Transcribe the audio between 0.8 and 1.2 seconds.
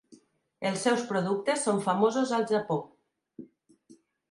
seus